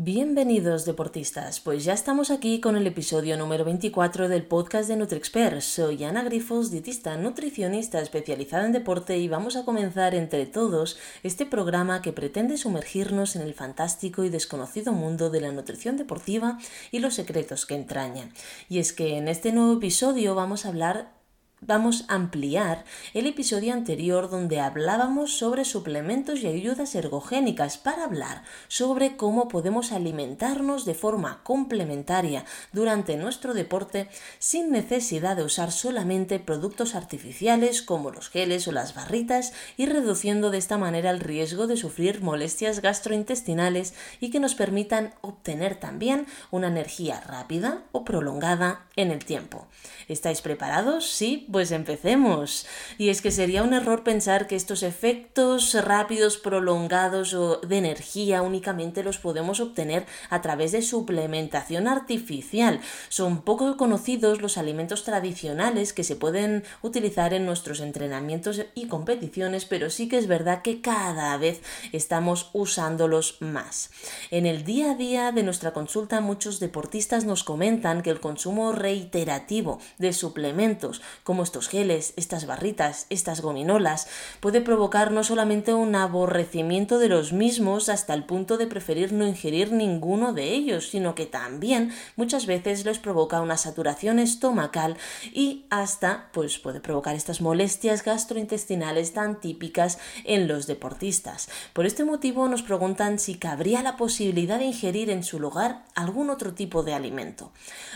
[0.00, 5.60] Bienvenidos deportistas, pues ya estamos aquí con el episodio número 24 del podcast de NutriExpert.
[5.60, 11.46] Soy Ana Grifos, dietista nutricionista especializada en deporte y vamos a comenzar entre todos este
[11.46, 16.58] programa que pretende sumergirnos en el fantástico y desconocido mundo de la nutrición deportiva
[16.92, 18.30] y los secretos que entraña.
[18.68, 21.17] Y es que en este nuevo episodio vamos a hablar
[21.60, 22.84] vamos a ampliar
[23.14, 29.92] el episodio anterior donde hablábamos sobre suplementos y ayudas ergogénicas para hablar sobre cómo podemos
[29.92, 34.08] alimentarnos de forma complementaria durante nuestro deporte
[34.38, 40.50] sin necesidad de usar solamente productos artificiales como los geles o las barritas y reduciendo
[40.50, 46.26] de esta manera el riesgo de sufrir molestias gastrointestinales y que nos permitan obtener también
[46.50, 49.66] una energía rápida o prolongada en el tiempo.
[50.08, 51.10] ¿Estáis preparados?
[51.10, 52.66] Sí, pues empecemos.
[52.98, 58.42] Y es que sería un error pensar que estos efectos rápidos, prolongados o de energía
[58.42, 62.80] únicamente los podemos obtener a través de suplementación artificial.
[63.08, 69.64] Son poco conocidos los alimentos tradicionales que se pueden utilizar en nuestros entrenamientos y competiciones,
[69.64, 71.62] pero sí que es verdad que cada vez
[71.92, 73.90] estamos usándolos más.
[74.30, 78.72] En el día a día de nuestra consulta muchos deportistas nos comentan que el consumo
[78.72, 84.08] reiterativo de suplementos como estos geles, estas barritas, estas gominolas,
[84.40, 89.26] puede provocar no solamente un aborrecimiento de los mismos hasta el punto de preferir no
[89.26, 94.96] ingerir ninguno de ellos, sino que también muchas veces les provoca una saturación estomacal
[95.32, 101.48] y hasta pues puede provocar estas molestias gastrointestinales tan típicas en los deportistas.
[101.72, 106.30] Por este motivo nos preguntan si cabría la posibilidad de ingerir en su lugar algún
[106.30, 107.52] otro tipo de alimento.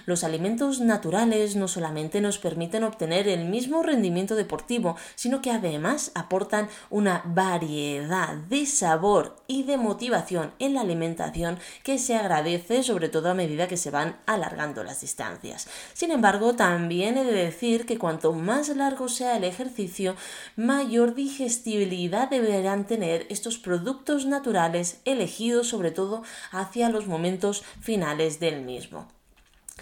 [0.06, 6.12] Los alimentos naturales no solamente nos permiten obtener el mismo rendimiento deportivo, sino que además
[6.14, 13.08] aportan una variedad de sabor y de motivación en la alimentación que se agradece sobre
[13.08, 15.68] todo a medida que se van alargando las distancias.
[15.92, 20.16] Sin embargo, también he de decir que cuanto más largo sea el ejercicio,
[20.56, 28.62] mayor digestibilidad deberán tener estos productos naturales elegidos sobre todo hacia los momentos finales del
[28.62, 29.08] mismo.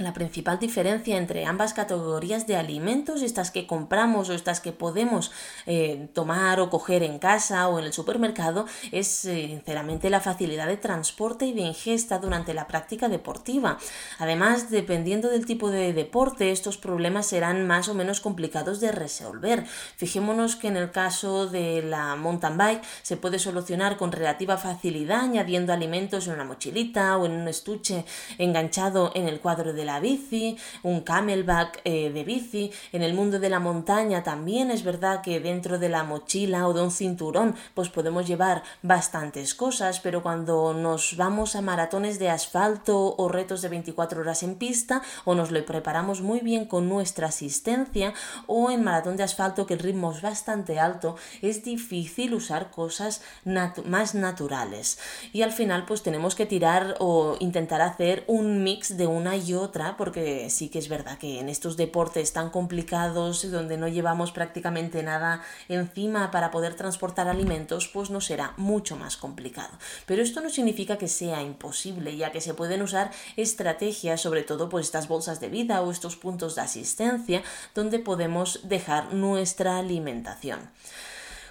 [0.01, 5.31] La principal diferencia entre ambas categorías de alimentos, estas que compramos o estas que podemos
[5.67, 10.67] eh, tomar o coger en casa o en el supermercado, es eh, sinceramente la facilidad
[10.69, 13.79] de transporte y de ingesta durante la práctica deportiva.
[14.19, 19.67] Además, dependiendo del tipo de deporte, estos problemas serán más o menos complicados de resolver.
[19.97, 25.21] Fijémonos que en el caso de la mountain bike se puede solucionar con relativa facilidad
[25.21, 28.07] añadiendo alimentos en una mochilita o en un estuche
[28.39, 32.71] enganchado en el cuadro de la bici, un camelback eh, de bici.
[32.93, 36.73] En el mundo de la montaña también es verdad que dentro de la mochila o
[36.73, 42.29] de un cinturón pues podemos llevar bastantes cosas, pero cuando nos vamos a maratones de
[42.29, 46.89] asfalto o retos de 24 horas en pista o nos lo preparamos muy bien con
[46.89, 48.13] nuestra asistencia
[48.47, 53.23] o en maratón de asfalto que el ritmo es bastante alto, es difícil usar cosas
[53.45, 54.99] más naturales.
[55.33, 59.55] Y al final pues tenemos que tirar o intentar hacer un mix de una y
[59.55, 64.33] otra porque sí que es verdad que en estos deportes tan complicados, donde no llevamos
[64.33, 69.71] prácticamente nada encima para poder transportar alimentos, pues nos será mucho más complicado.
[70.07, 74.69] Pero esto no significa que sea imposible, ya que se pueden usar estrategias, sobre todo
[74.69, 77.43] pues estas bolsas de vida o estos puntos de asistencia,
[77.75, 80.61] donde podemos dejar nuestra alimentación.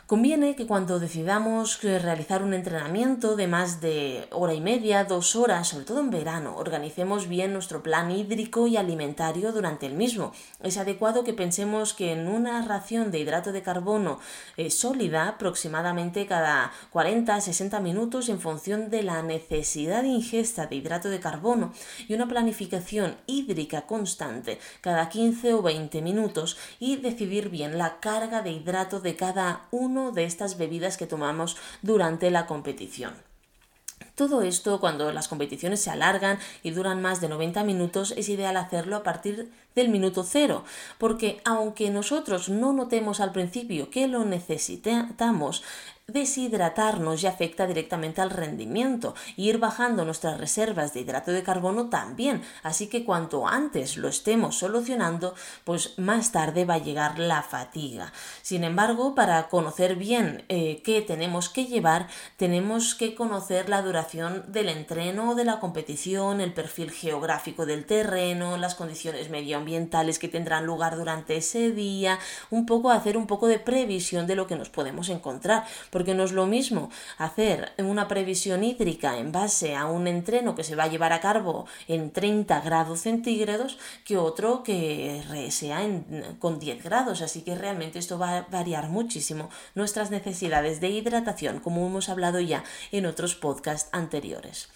[0.09, 5.35] Conviene que cuando decidamos eh, realizar un entrenamiento de más de hora y media, dos
[5.35, 10.31] horas, sobre todo en verano, organicemos bien nuestro plan hídrico y alimentario durante el mismo.
[10.63, 14.19] Es adecuado que pensemos que en una ración de hidrato de carbono
[14.57, 21.11] eh, sólida, aproximadamente cada 40-60 minutos en función de la necesidad de ingesta de hidrato
[21.11, 21.71] de carbono
[22.07, 28.41] y una planificación hídrica constante cada 15 o 20 minutos y decidir bien la carga
[28.41, 33.13] de hidrato de cada uno de estas bebidas que tomamos durante la competición.
[34.15, 38.57] Todo esto, cuando las competiciones se alargan y duran más de 90 minutos, es ideal
[38.57, 40.63] hacerlo a partir del minuto cero,
[40.97, 45.63] porque aunque nosotros no notemos al principio que lo necesitamos,
[46.11, 49.15] deshidratarnos ya afecta directamente al rendimiento.
[49.35, 52.41] Ir bajando nuestras reservas de hidrato de carbono también.
[52.63, 58.11] Así que cuanto antes lo estemos solucionando, pues más tarde va a llegar la fatiga.
[58.41, 64.51] Sin embargo, para conocer bien eh, qué tenemos que llevar, tenemos que conocer la duración
[64.51, 69.68] del entreno de la competición, el perfil geográfico del terreno, las condiciones medioambientales
[70.19, 72.19] que tendrán lugar durante ese día,
[72.49, 76.23] un poco hacer un poco de previsión de lo que nos podemos encontrar, porque no
[76.23, 80.83] es lo mismo hacer una previsión hídrica en base a un entreno que se va
[80.83, 85.21] a llevar a cabo en 30 grados centígrados que otro que
[85.51, 90.79] sea en, con 10 grados, así que realmente esto va a variar muchísimo nuestras necesidades
[90.79, 94.69] de hidratación, como hemos hablado ya en otros podcasts anteriores.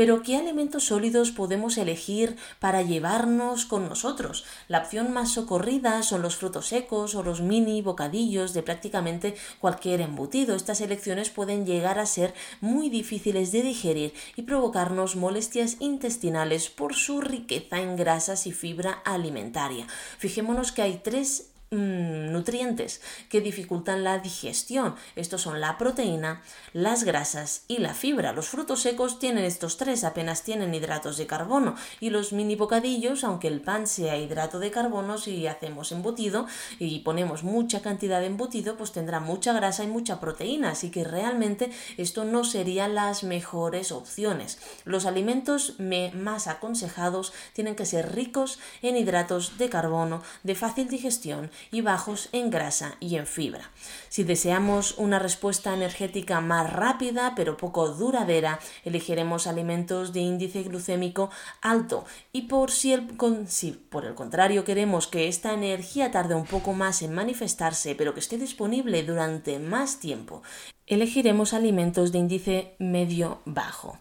[0.00, 4.46] Pero, ¿qué alimentos sólidos podemos elegir para llevarnos con nosotros?
[4.66, 10.00] La opción más socorrida son los frutos secos o los mini bocadillos de prácticamente cualquier
[10.00, 10.56] embutido.
[10.56, 12.32] Estas elecciones pueden llegar a ser
[12.62, 19.02] muy difíciles de digerir y provocarnos molestias intestinales por su riqueza en grasas y fibra
[19.04, 19.86] alimentaria.
[20.16, 24.96] Fijémonos que hay tres Mm, nutrientes que dificultan la digestión.
[25.14, 28.32] Estos son la proteína, las grasas y la fibra.
[28.32, 31.76] Los frutos secos tienen estos tres, apenas tienen hidratos de carbono.
[32.00, 36.48] Y los mini bocadillos, aunque el pan sea hidrato de carbono, si hacemos embutido
[36.80, 40.70] y ponemos mucha cantidad de embutido, pues tendrá mucha grasa y mucha proteína.
[40.70, 44.58] Así que realmente esto no serían las mejores opciones.
[44.84, 45.76] Los alimentos
[46.14, 52.28] más aconsejados tienen que ser ricos en hidratos de carbono, de fácil digestión y bajos
[52.32, 53.70] en grasa y en fibra.
[54.08, 61.30] Si deseamos una respuesta energética más rápida pero poco duradera, elegiremos alimentos de índice glucémico
[61.60, 63.08] alto y por si, el,
[63.48, 68.14] si por el contrario queremos que esta energía tarde un poco más en manifestarse pero
[68.14, 70.42] que esté disponible durante más tiempo,
[70.86, 73.98] elegiremos alimentos de índice medio-bajo.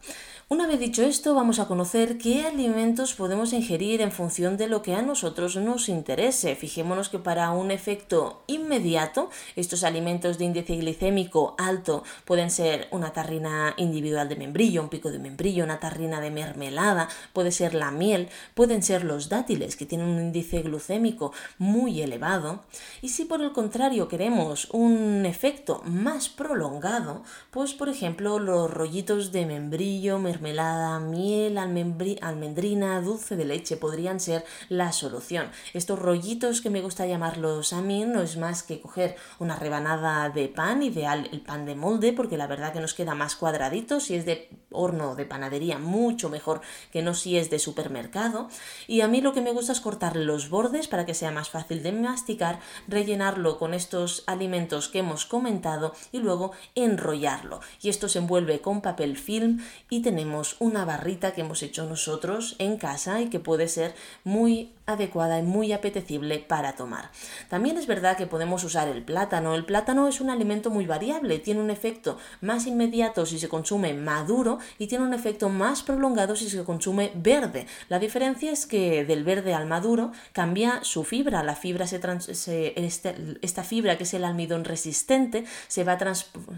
[0.51, 4.81] Una vez dicho esto, vamos a conocer qué alimentos podemos ingerir en función de lo
[4.81, 6.56] que a nosotros nos interese.
[6.56, 13.13] Fijémonos que para un efecto inmediato, estos alimentos de índice glicémico alto pueden ser una
[13.13, 17.92] tarrina individual de membrillo, un pico de membrillo, una tarrina de mermelada, puede ser la
[17.92, 22.63] miel, pueden ser los dátiles que tienen un índice glucémico muy elevado.
[23.04, 27.22] Y si por el contrario queremos un efecto más prolongado,
[27.52, 34.91] pues por ejemplo los rollitos de membrillo, miel, almendrina, dulce de leche podrían ser la
[34.91, 35.51] solución.
[35.74, 40.30] Estos rollitos que me gusta llamarlos a mí no es más que coger una rebanada
[40.30, 44.00] de pan, ideal el pan de molde, porque la verdad que nos queda más cuadradito,
[44.00, 46.62] si es de horno de panadería mucho mejor
[46.92, 48.50] que no si es de supermercado.
[48.88, 51.50] Y a mí lo que me gusta es cortarle los bordes para que sea más
[51.50, 57.62] fácil de masticar, rellenarlo con estos alimentos que hemos comentado y luego enrollarlo.
[57.81, 59.59] Y esto se envuelve con papel film
[59.89, 60.29] y tenemos
[60.60, 65.44] una barrita que hemos hecho nosotros en casa y que puede ser muy adecuada y
[65.44, 67.12] muy apetecible para tomar.
[67.50, 69.56] También es verdad que podemos usar el plátano.
[69.56, 73.94] El plátano es un alimento muy variable, tiene un efecto más inmediato si se consume
[73.94, 77.68] maduro y tiene un efecto más prolongado si se consume verde.
[77.88, 81.44] La diferencia es que del verde al maduro cambia su fibra.
[81.44, 85.97] La fibra se, este, esta fibra que es el almidón resistente se va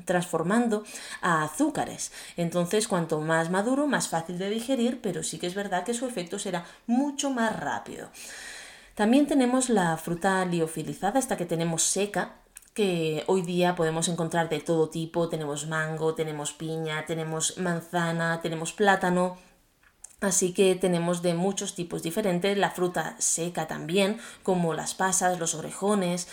[0.06, 0.84] transformando
[1.22, 2.12] a azúcares.
[2.38, 6.06] Entonces, cuanto más maduro, más fácil de digerir, pero sí que es verdad que su
[6.06, 8.10] efecto será mucho más rápido.
[8.96, 12.36] También tenemos la fruta liofilizada, esta que tenemos seca,
[12.74, 15.30] que hoy día podemos encontrar de todo tipo.
[15.30, 19.38] Tenemos mango, tenemos piña, tenemos manzana, tenemos plátano.
[20.22, 22.58] Así que tenemos de muchos tipos diferentes.
[22.58, 26.28] La fruta seca también, como las pasas, los orejones.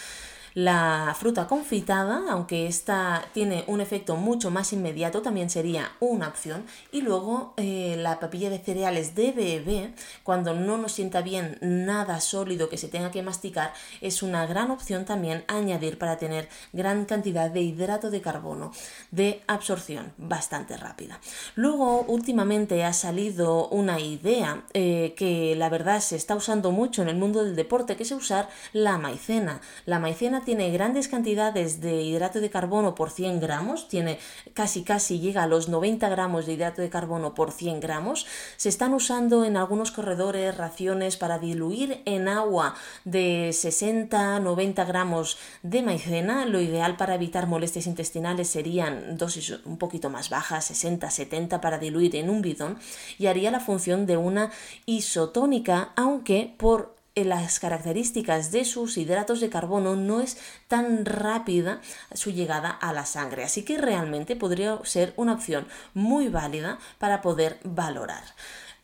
[0.54, 6.64] La fruta confitada, aunque esta tiene un efecto mucho más inmediato, también sería una opción.
[6.92, 12.20] Y luego eh, la papilla de cereales de bebé, cuando no nos sienta bien nada
[12.20, 17.04] sólido que se tenga que masticar, es una gran opción también añadir para tener gran
[17.04, 18.72] cantidad de hidrato de carbono
[19.10, 21.20] de absorción bastante rápida.
[21.54, 27.08] Luego, últimamente ha salido una idea eh, que la verdad se está usando mucho en
[27.08, 29.60] el mundo del deporte, que es usar la maicena.
[29.86, 34.18] La maicena tiene grandes cantidades de hidrato de carbono por 100 gramos, tiene
[34.54, 38.26] casi casi llega a los 90 gramos de hidrato de carbono por 100 gramos.
[38.56, 45.82] Se están usando en algunos corredores raciones para diluir en agua de 60-90 gramos de
[45.82, 46.46] maicena.
[46.46, 52.16] Lo ideal para evitar molestias intestinales serían dosis un poquito más bajas, 60-70 para diluir
[52.16, 52.78] en un bidón
[53.18, 54.50] y haría la función de una
[54.86, 61.80] isotónica, aunque por las características de sus hidratos de carbono no es tan rápida
[62.12, 63.44] su llegada a la sangre.
[63.44, 68.22] Así que realmente podría ser una opción muy válida para poder valorar.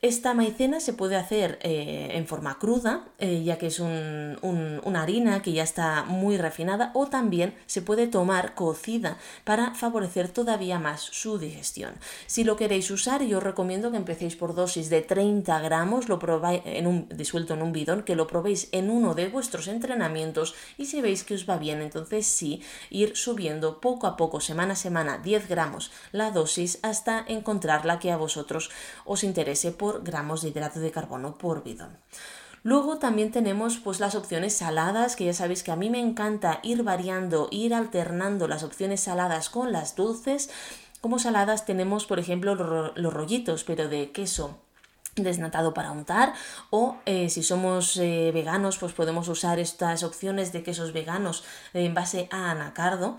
[0.04, 5.40] Esta maicena se puede hacer eh, en forma cruda, eh, ya que es una harina
[5.40, 11.00] que ya está muy refinada, o también se puede tomar cocida para favorecer todavía más
[11.00, 11.94] su digestión.
[12.26, 16.18] Si lo queréis usar, yo os recomiendo que empecéis por dosis de 30 gramos, lo
[16.18, 20.54] probáis en un, disuelto en un bidón, que lo probéis en uno de vuestros entrenamientos
[20.76, 24.74] y si veis que os va bien, entonces sí, ir subiendo poco a poco, semana
[24.74, 28.70] a semana, 10 gramos la dosis hasta encontrar la que a vosotros
[29.06, 31.96] os interese por gramos de hidrato de carbono por bidón.
[32.64, 36.60] Luego también tenemos pues las opciones saladas, que ya sabéis que a mí me encanta
[36.62, 40.48] ir variando, ir alternando las opciones saladas con las dulces.
[41.02, 44.56] Como saladas tenemos, por ejemplo, los rollitos, pero de queso
[45.16, 46.32] desnatado para untar
[46.70, 51.94] o eh, si somos eh, veganos pues podemos usar estas opciones de quesos veganos en
[51.94, 53.16] base a anacardo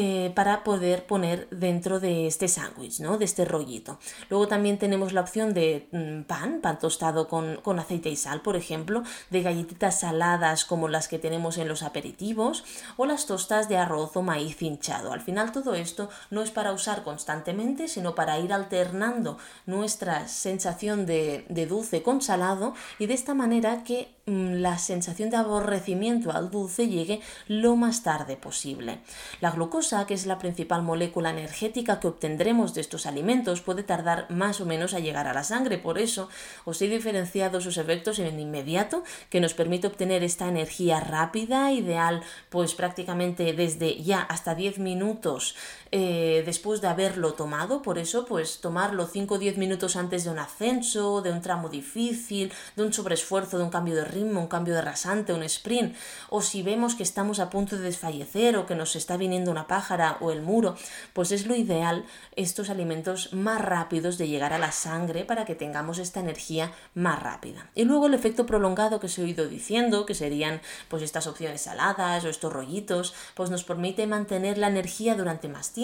[0.00, 3.18] eh, para poder poner dentro de este sándwich, ¿no?
[3.18, 3.98] de este rollito.
[4.30, 8.54] Luego también tenemos la opción de mm, pan, pan tostado con, aceite y sal, por
[8.54, 12.64] ejemplo, de galletitas saladas como las que tenemos en los aperitivos
[12.96, 15.12] o las tostas de arroz o maíz hinchado.
[15.12, 19.36] Al final todo esto no es para usar constantemente, sino para ir alternando
[19.66, 25.28] nuestra sensación de, de dulce con salado y de esta manera que mm, la sensación
[25.30, 29.00] de aborrecimiento al dulce llegue lo más tarde posible.
[29.40, 34.26] La glucosa que es la principal molécula energética que obtendremos de estos alimentos, puede tardar
[34.28, 35.78] más o menos a llegar a la sangre.
[35.78, 36.28] Por eso
[36.66, 42.22] os he diferenciado sus efectos en inmediato, que nos permite obtener esta energía rápida, ideal,
[42.50, 45.56] pues prácticamente desde ya hasta 10 minutos
[45.90, 47.82] eh, después de haberlo tomado.
[47.82, 51.68] Por eso, pues tomarlo 5 o 10 minutos antes de un ascenso, de un tramo
[51.68, 55.94] difícil, de un sobreesfuerzo, de un cambio de ritmo, un cambio de rasante, un sprint,
[56.28, 59.66] o si vemos que estamos a punto de desfallecer o que nos está viniendo una
[59.66, 60.76] pájara o el muro,
[61.12, 62.04] pues es lo ideal
[62.36, 67.22] estos alimentos más rápidos de llegar a la sangre para que tengamos esta energía más
[67.22, 67.70] rápida.
[67.74, 71.62] Y luego el efecto prolongado que os he oído diciendo, que serían pues estas opciones
[71.62, 75.77] saladas o estos rollitos, pues nos permite mantener la energía durante más tiempo,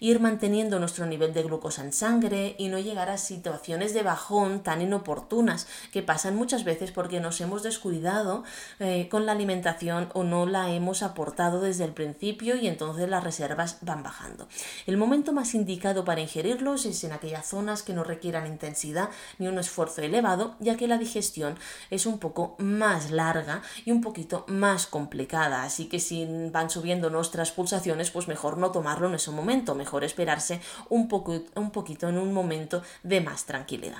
[0.00, 4.62] ir manteniendo nuestro nivel de glucosa en sangre y no llegar a situaciones de bajón
[4.62, 8.44] tan inoportunas que pasan muchas veces porque nos hemos descuidado
[8.78, 13.24] eh, con la alimentación o no la hemos aportado desde el principio y entonces las
[13.24, 14.48] reservas van bajando.
[14.86, 19.48] El momento más indicado para ingerirlos es en aquellas zonas que no requieran intensidad ni
[19.48, 21.56] un esfuerzo elevado, ya que la digestión
[21.90, 25.62] es un poco más larga y un poquito más complicada.
[25.62, 30.04] Así que si van subiendo nuestras pulsaciones, pues mejor no tomarlo en ese momento, mejor
[30.04, 33.98] esperarse un, poco, un poquito en un momento de más tranquilidad.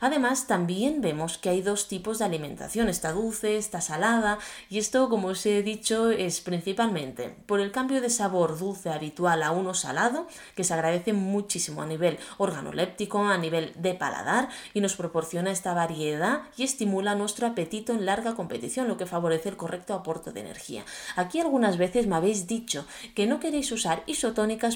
[0.00, 4.38] Además, también vemos que hay dos tipos de alimentación, esta dulce, esta salada,
[4.68, 9.42] y esto, como os he dicho, es principalmente por el cambio de sabor dulce habitual
[9.42, 14.80] a uno salado, que se agradece muchísimo a nivel organoléptico, a nivel de paladar, y
[14.80, 19.56] nos proporciona esta variedad y estimula nuestro apetito en larga competición, lo que favorece el
[19.56, 20.84] correcto aporte de energía.
[21.16, 24.02] Aquí algunas veces me habéis dicho que no queréis usar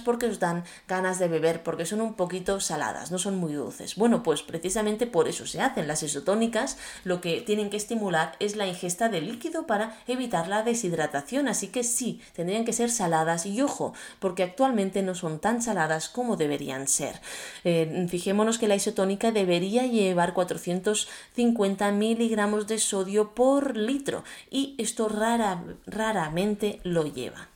[0.00, 3.97] porque os dan ganas de beber, porque son un poquito saladas, no son muy dulces.
[3.97, 8.57] Bueno, pues precisamente por eso se hacen las isotónicas, lo que tienen que estimular es
[8.57, 13.47] la ingesta de líquido para evitar la deshidratación, así que sí, tendrían que ser saladas
[13.47, 17.21] y ojo, porque actualmente no son tan saladas como deberían ser.
[17.64, 25.09] Eh, fijémonos que la isotónica debería llevar 450 miligramos de sodio por litro y esto
[25.09, 27.53] rara, raramente lo lleva.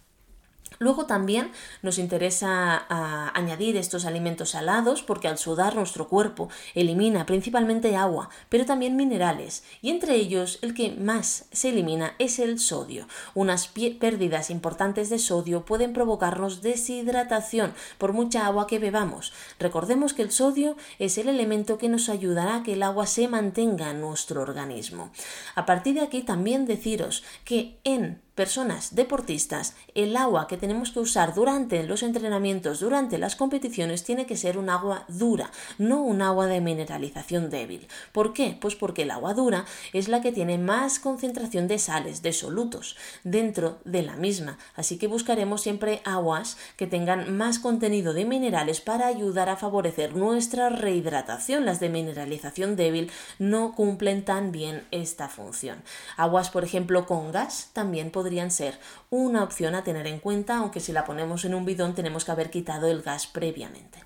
[0.79, 1.51] Luego también
[1.83, 8.31] nos interesa ah, añadir estos alimentos salados porque al sudar nuestro cuerpo elimina principalmente agua,
[8.49, 13.09] pero también minerales, y entre ellos el que más se elimina es el sodio.
[13.35, 19.33] Unas pérdidas importantes de sodio pueden provocarnos deshidratación por mucha agua que bebamos.
[19.59, 23.29] Recordemos que el sodio es el elemento que nos ayudará a que el agua se
[23.29, 25.11] mantenga en nuestro organismo.
[25.55, 31.00] A partir de aquí también deciros que en personas deportistas, el agua que tenemos que
[31.00, 36.23] usar durante los entrenamientos, durante las competiciones, tiene que ser un agua dura, no un
[36.23, 37.88] agua de mineralización débil.
[38.12, 38.57] ¿Por qué?
[38.61, 42.97] Pues porque el agua dura es la que tiene más concentración de sales, de solutos,
[43.25, 44.57] dentro de la misma.
[44.76, 50.14] Así que buscaremos siempre aguas que tengan más contenido de minerales para ayudar a favorecer
[50.14, 51.64] nuestra rehidratación.
[51.64, 55.83] Las de mineralización débil no cumplen tan bien esta función.
[56.16, 60.59] Aguas, por ejemplo, con gas también podrían podrían ser una opción a tener en cuenta,
[60.59, 64.05] aunque si la ponemos en un bidón tenemos que haber quitado el gas previamente.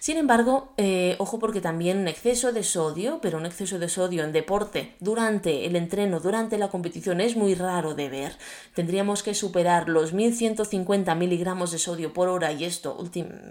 [0.00, 4.22] Sin embargo, eh, ojo porque también un exceso de sodio, pero un exceso de sodio
[4.22, 8.36] en deporte durante el entreno, durante la competición, es muy raro de ver.
[8.74, 13.02] Tendríamos que superar los 1150 miligramos de sodio por hora y esto,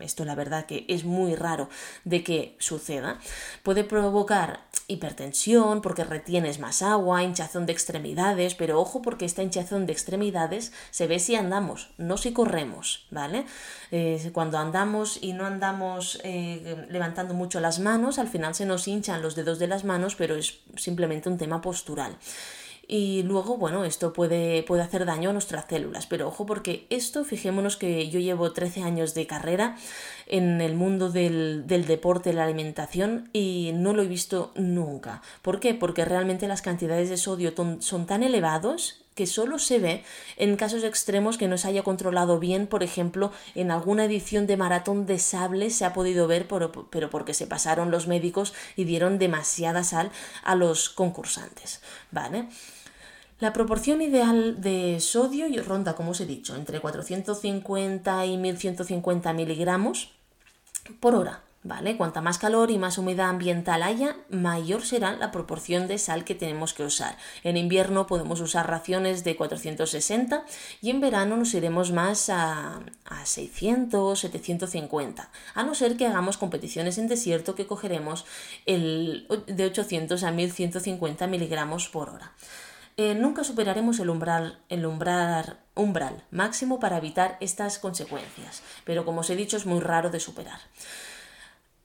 [0.02, 1.70] esto la verdad que es muy raro
[2.04, 3.18] de que suceda.
[3.64, 9.86] Puede provocar hipertensión porque retienes más agua, hinchazón de extremidades, pero ojo porque esta hinchazón
[9.86, 13.46] de extremidades se ve si andamos, no si corremos, ¿vale?
[13.92, 18.88] Eh, cuando andamos y no andamos eh, levantando mucho las manos, al final se nos
[18.88, 22.18] hinchan los dedos de las manos, pero es simplemente un tema postural
[22.88, 26.06] y luego, bueno, esto puede, puede hacer daño a nuestras células.
[26.06, 29.78] Pero ojo porque esto, fijémonos que yo llevo 13 años de carrera
[30.28, 35.22] en el mundo del, del deporte, la alimentación y no lo he visto nunca.
[35.42, 35.74] ¿Por qué?
[35.74, 40.04] Porque realmente las cantidades de sodio son tan elevados que solo se ve
[40.38, 44.58] en casos extremos que no se haya controlado bien, por ejemplo, en alguna edición de
[44.58, 49.20] maratón de sable se ha podido ver, pero porque se pasaron los médicos y dieron
[49.20, 50.12] demasiada sal
[50.44, 52.48] a los concursantes, ¿vale?
[53.40, 60.12] La proporción ideal de sodio ronda, como os he dicho, entre 450 y 1150 miligramos
[61.00, 61.42] por hora.
[61.66, 61.96] ¿Vale?
[61.96, 66.36] Cuanta más calor y más humedad ambiental haya, mayor será la proporción de sal que
[66.36, 67.18] tenemos que usar.
[67.46, 70.44] En invierno podemos usar raciones de 460
[70.82, 76.36] y en verano nos iremos más a, a 600, 750, a no ser que hagamos
[76.36, 78.26] competiciones en desierto que cogeremos
[78.66, 82.34] el, de 800 a 1150 miligramos por hora.
[82.96, 89.22] Eh, nunca superaremos el umbral, el umbral, umbral máximo para evitar estas consecuencias, pero como
[89.22, 90.60] os he dicho es muy raro de superar.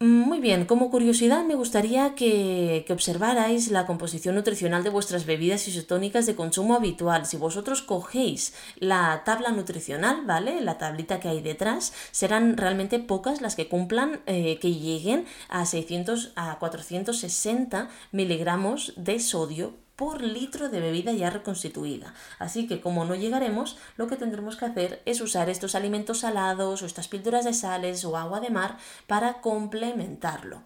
[0.01, 6.25] Muy bien, como curiosidad me gustaría que, observarais la composición nutricional de vuestras bebidas isotónicas
[6.25, 7.27] de consumo habitual.
[7.27, 10.61] Si vosotros cogéis la tabla nutricional, ¿vale?
[10.61, 15.67] La tablita que hay detrás, serán realmente pocas las que cumplan, eh, que lleguen a
[15.67, 22.15] 600 a 460 miligramos de sodio por litro de bebida ya reconstituida.
[22.39, 26.83] Así que como no llegaremos, lo que tendremos que hacer es usar estos alimentos salados
[26.83, 28.79] o estas píldoras de sales o agua de mar
[29.09, 30.63] para complementarlo.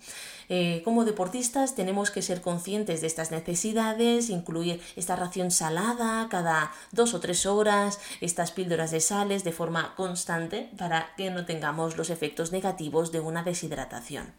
[0.50, 6.70] Eh, como deportistas tenemos que ser conscientes de estas necesidades, incluir esta ración salada cada
[6.90, 11.96] dos o tres horas, estas píldoras de sales de forma constante para que no tengamos
[11.96, 14.34] los efectos negativos de una deshidratación.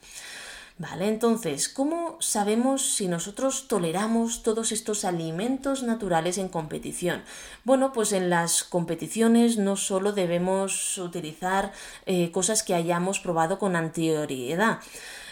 [0.79, 7.21] Vale, entonces, ¿cómo sabemos si nosotros toleramos todos estos alimentos naturales en competición?
[7.63, 11.71] Bueno, pues en las competiciones no solo debemos utilizar
[12.07, 14.79] eh, cosas que hayamos probado con anterioridad,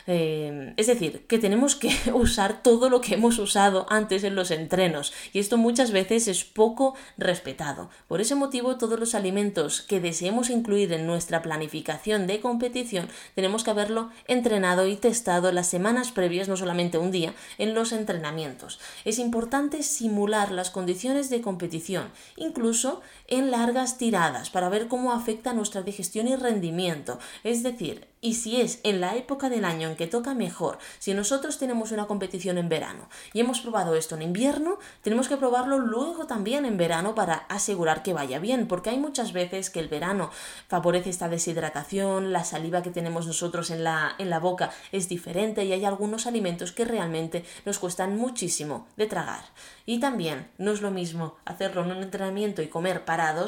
[0.08, 4.52] eh, es decir, que tenemos que usar todo lo que hemos usado antes en los
[4.52, 7.90] entrenos y esto muchas veces es poco respetado.
[8.08, 13.64] Por ese motivo, todos los alimentos que deseemos incluir en nuestra planificación de competición tenemos
[13.64, 18.80] que haberlo entrenado y testado las semanas previas, no solamente un día, en los entrenamientos.
[19.06, 25.54] Es importante simular las condiciones de competición, incluso en largas tiradas, para ver cómo afecta
[25.54, 27.18] nuestra digestión y rendimiento.
[27.44, 31.14] Es decir, y si es en la época del año en que toca mejor, si
[31.16, 35.80] nosotros tenemos una competición en verano y hemos probado esto en invierno, tenemos que probarlo
[35.80, 39.88] luego también en verano para asegurar que vaya bien, porque hay muchas veces que el
[39.88, 40.30] verano
[40.68, 45.66] favorece esta deshidratación, la saliva que tenemos nosotros en la, en la boca es diferente
[45.66, 49.46] y hay algunos alimentos que realmente nos cuestan muchísimo de tragar.
[49.88, 53.04] Y también no es lo mismo hacerlo en un entrenamiento y comer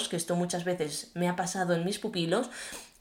[0.10, 2.50] que esto muchas veces me ha pasado en mis pupilos,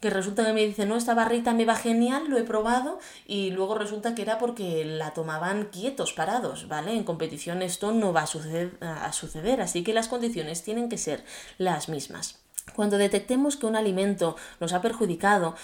[0.00, 3.50] que resulta que me dice, no, esta barrita me va genial, lo he probado, y
[3.50, 6.92] luego resulta que era porque la tomaban quietos, parados, ¿vale?
[6.96, 11.24] En competición esto no va a suceder así que las condiciones tienen que ser
[11.58, 12.40] las mismas.
[12.74, 15.54] Cuando detectemos que un alimento nos ha perjudicado,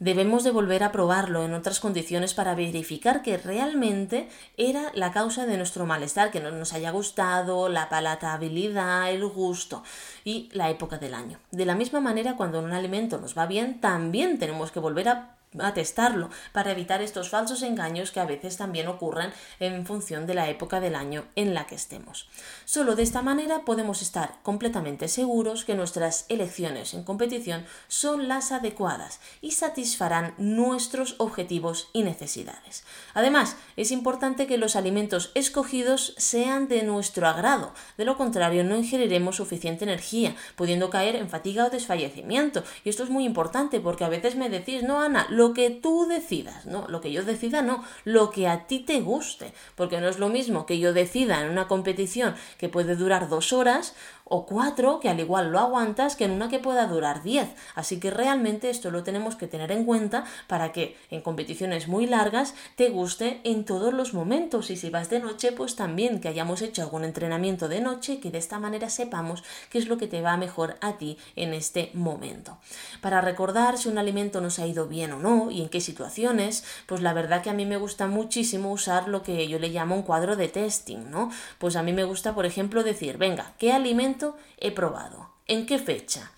[0.00, 5.46] debemos de volver a probarlo en otras condiciones para verificar que realmente era la causa
[5.46, 9.84] de nuestro malestar, que no nos haya gustado, la palatabilidad, el gusto
[10.24, 11.38] y la época del año.
[11.52, 15.36] De la misma manera, cuando un alimento nos va bien, también tenemos que volver a
[15.58, 20.34] a testarlo para evitar estos falsos engaños que a veces también ocurren en función de
[20.34, 22.28] la época del año en la que estemos.
[22.64, 28.52] Solo de esta manera podemos estar completamente seguros que nuestras elecciones en competición son las
[28.52, 32.84] adecuadas y satisfarán nuestros objetivos y necesidades.
[33.14, 38.76] Además, es importante que los alimentos escogidos sean de nuestro agrado, de lo contrario no
[38.76, 42.62] ingeriremos suficiente energía, pudiendo caer en fatiga o desfallecimiento.
[42.84, 46.06] Y esto es muy importante porque a veces me decís, no Ana, lo que tú
[46.06, 50.06] decidas, no, lo que yo decida no, lo que a ti te guste, porque no
[50.06, 53.94] es lo mismo que yo decida en una competición que puede durar dos horas
[54.32, 57.48] o cuatro que al igual lo aguantas que en una que pueda durar diez.
[57.74, 62.06] Así que realmente esto lo tenemos que tener en cuenta para que en competiciones muy
[62.06, 66.28] largas te guste en todos los momentos y si vas de noche pues también que
[66.28, 70.06] hayamos hecho algún entrenamiento de noche que de esta manera sepamos qué es lo que
[70.06, 72.58] te va mejor a ti en este momento.
[73.00, 76.62] Para recordar si un alimento nos ha ido bien o no y en qué situaciones,
[76.86, 79.96] pues la verdad que a mí me gusta muchísimo usar lo que yo le llamo
[79.96, 81.32] un cuadro de testing, ¿no?
[81.58, 84.19] Pues a mí me gusta, por ejemplo, decir, venga, ¿qué alimento
[84.58, 85.30] he probado?
[85.46, 86.30] ¿En qué fecha?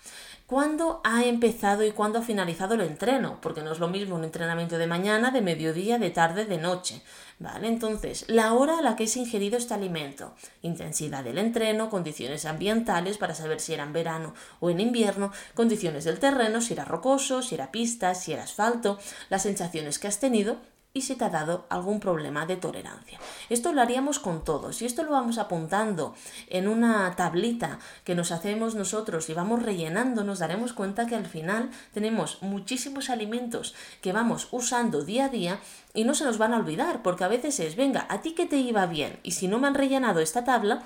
[0.53, 3.39] ¿Cuándo ha empezado y cuándo ha finalizado el entreno?
[3.41, 7.01] Porque no es lo mismo un entrenamiento de mañana, de mediodía, de tarde, de noche.
[7.39, 7.67] ¿Vale?
[7.67, 13.17] Entonces, la hora a la que es ingerido este alimento, intensidad del entreno, condiciones ambientales
[13.17, 17.41] para saber si era en verano o en invierno, condiciones del terreno, si era rocoso,
[17.41, 20.57] si era pista, si era asfalto, las sensaciones que has tenido
[20.95, 23.19] y si te ha dado algún problema de tolerancia.
[23.49, 26.13] Esto lo haríamos con todos y esto lo vamos apuntando
[26.49, 31.25] en una tablita que nos hacemos nosotros y vamos rellenando, nos daremos cuenta que al
[31.25, 35.59] final tenemos muchísimos alimentos que vamos usando día a día
[35.95, 38.45] y no se nos van a olvidar, porque a veces es, venga, a ti que
[38.45, 40.83] te iba bien y si no me han rellenado esta tabla,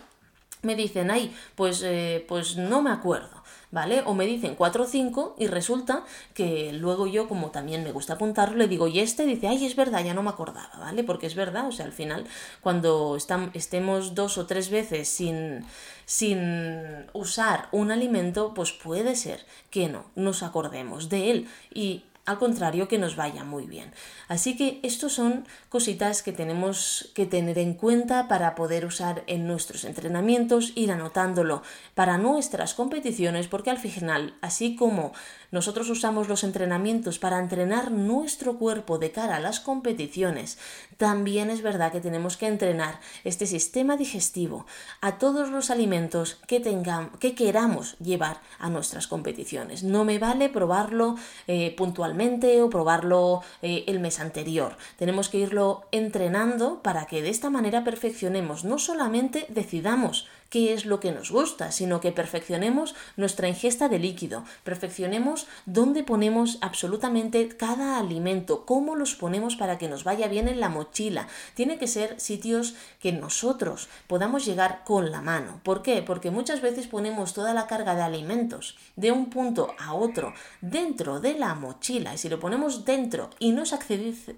[0.67, 3.37] me dicen, ay, pues, eh, pues no me acuerdo.
[3.71, 4.01] ¿vale?
[4.05, 6.03] O me dicen 4 o 5 y resulta
[6.33, 9.75] que luego yo, como también me gusta apuntarlo, le digo, y este dice, ay, es
[9.75, 11.03] verdad, ya no me acordaba, ¿vale?
[11.03, 12.25] Porque es verdad, o sea, al final,
[12.61, 13.17] cuando
[13.53, 15.65] estemos dos o tres veces sin,
[16.05, 22.37] sin usar un alimento, pues puede ser que no nos acordemos de él y al
[22.37, 23.91] contrario que nos vaya muy bien.
[24.27, 29.47] Así que estos son cositas que tenemos que tener en cuenta para poder usar en
[29.47, 31.63] nuestros entrenamientos, ir anotándolo
[31.95, 35.13] para nuestras competiciones, porque al final, así como
[35.51, 40.57] nosotros usamos los entrenamientos para entrenar nuestro cuerpo de cara a las competiciones,
[40.97, 44.65] también es verdad que tenemos que entrenar este sistema digestivo
[45.01, 49.83] a todos los alimentos que tengamos, que queramos llevar a nuestras competiciones.
[49.83, 51.15] No me vale probarlo
[51.47, 54.77] eh, puntualmente o probarlo eh, el mes anterior.
[54.97, 60.85] Tenemos que irlo entrenando para que de esta manera perfeccionemos, no solamente decidamos qué es
[60.85, 67.49] lo que nos gusta, sino que perfeccionemos nuestra ingesta de líquido, perfeccionemos dónde ponemos absolutamente
[67.49, 71.27] cada alimento, cómo los ponemos para que nos vaya bien en la mochila.
[71.53, 75.59] Tiene que ser sitios que nosotros podamos llegar con la mano.
[75.63, 76.01] ¿Por qué?
[76.01, 81.19] Porque muchas veces ponemos toda la carga de alimentos de un punto a otro dentro
[81.19, 83.73] de la mochila y si lo ponemos dentro y no es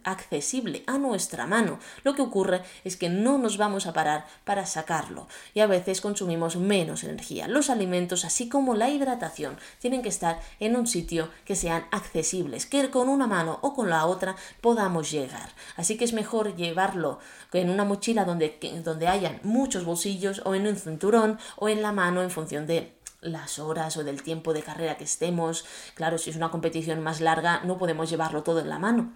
[0.04, 4.66] accesible a nuestra mano, lo que ocurre es que no nos vamos a parar para
[4.66, 7.48] sacarlo y a veces consumimos menos energía.
[7.48, 12.66] Los alimentos, así como la hidratación, tienen que estar en un sitio que sean accesibles,
[12.66, 15.50] que con una mano o con la otra podamos llegar.
[15.76, 17.20] Así que es mejor llevarlo
[17.54, 21.92] en una mochila donde, donde hayan muchos bolsillos o en un cinturón o en la
[21.92, 25.66] mano en función de las horas o del tiempo de carrera que estemos.
[25.94, 29.12] Claro, si es una competición más larga no podemos llevarlo todo en la mano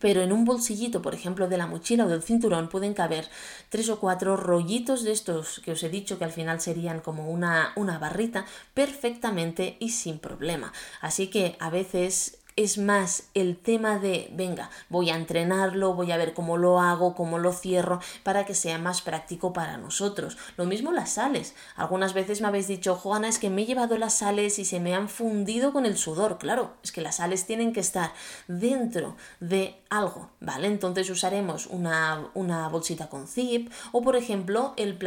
[0.00, 3.28] pero en un bolsillito, por ejemplo, de la mochila o del cinturón pueden caber
[3.68, 7.30] tres o cuatro rollitos de estos que os he dicho que al final serían como
[7.30, 10.72] una, una barrita perfectamente y sin problema.
[11.00, 16.16] Así que a veces es más el tema de, venga, voy a entrenarlo, voy a
[16.16, 20.36] ver cómo lo hago, cómo lo cierro, para que sea más práctico para nosotros.
[20.56, 21.54] Lo mismo las sales.
[21.76, 24.80] Algunas veces me habéis dicho, Juana, es que me he llevado las sales y se
[24.80, 26.38] me han fundido con el sudor.
[26.38, 28.12] Claro, es que las sales tienen que estar
[28.48, 30.66] dentro de algo, ¿vale?
[30.68, 34.98] Entonces usaremos una, una bolsita con zip o, por ejemplo, el,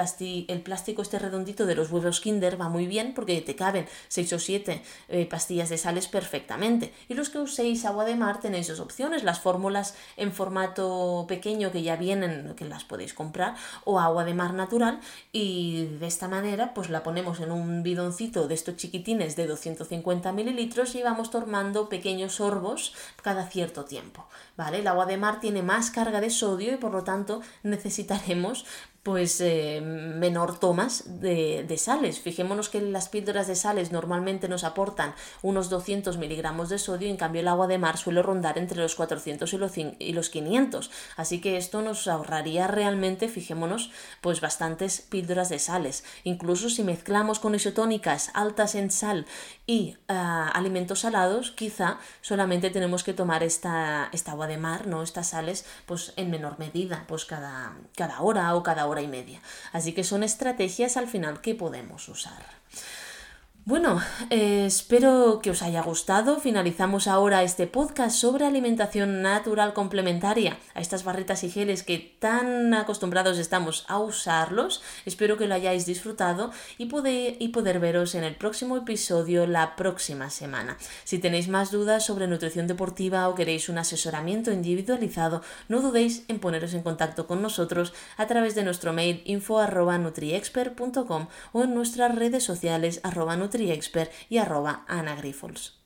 [0.47, 4.33] el plástico este redondito de los huevos Kinder va muy bien porque te caben 6
[4.33, 6.93] o 7 eh, pastillas de sales perfectamente.
[7.07, 11.71] Y los que uséis agua de mar tenéis dos opciones, las fórmulas en formato pequeño
[11.71, 14.99] que ya vienen, que las podéis comprar, o agua de mar natural
[15.31, 20.31] y de esta manera pues la ponemos en un bidoncito de estos chiquitines de 250
[20.31, 22.93] mililitros y vamos tomando pequeños sorbos
[23.23, 24.27] cada cierto tiempo.
[24.55, 24.79] ¿vale?
[24.79, 28.65] El agua de mar tiene más carga de sodio y por lo tanto necesitaremos
[29.03, 32.19] pues eh, menor tomas de, de, sales.
[32.21, 37.17] Fijémonos que las píldoras de sales normalmente nos aportan unos 200 miligramos de sodio, en
[37.17, 40.89] cambio el agua de mar suele rondar entre los 400 y los, y los 500.
[41.17, 46.05] Así que esto nos ahorraría realmente, fijémonos, pues bastantes píldoras de sales.
[46.23, 49.25] Incluso si mezclamos con isotónicas altas en sal
[49.67, 55.03] y ah, alimentos salados, quizá solamente tenemos que tomar esta, esta agua de mar, ¿no?
[55.03, 59.41] Estas sales, pues en menor medida, pues cada, cada hora o cada hora y media.
[59.71, 62.43] Así que son estrategias al final que podemos usar.
[63.65, 66.41] Bueno, eh, espero que os haya gustado.
[66.41, 72.73] Finalizamos ahora este podcast sobre alimentación natural complementaria a estas barretas y geles que tan
[72.73, 74.81] acostumbrados estamos a usarlos.
[75.05, 79.77] Espero que lo hayáis disfrutado y poder, y poder veros en el próximo episodio la
[79.77, 80.77] próxima semana.
[81.05, 86.39] Si tenéis más dudas sobre nutrición deportiva o queréis un asesoramiento individualizado, no dudéis en
[86.39, 92.43] poneros en contacto con nosotros a través de nuestro mail info.nutriexpert.com o en nuestras redes
[92.43, 95.82] sociales arroba NutriExpert y arroba Ana Grifols.